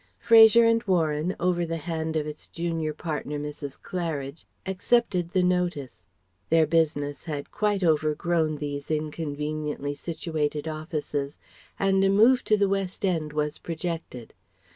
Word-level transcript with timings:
Fraser 0.17 0.65
and 0.65 0.81
Warren 0.85 1.35
over 1.39 1.63
the 1.63 1.77
hand 1.77 2.15
of 2.15 2.25
its 2.25 2.47
junior 2.47 2.91
partner, 2.91 3.37
Mrs. 3.37 3.79
Claridge, 3.79 4.45
accepted 4.65 5.29
the 5.29 5.43
notice. 5.43 6.07
Their 6.49 6.65
business 6.65 7.25
had 7.25 7.51
quite 7.51 7.83
overgrown 7.83 8.55
these 8.57 8.89
inconveniently 8.89 9.93
situated 9.93 10.67
offices 10.67 11.37
and 11.77 12.03
a 12.03 12.09
move 12.09 12.43
to 12.45 12.57
the 12.57 12.67
West 12.67 13.05
End 13.05 13.31
was 13.31 13.59
projected. 13.59 14.33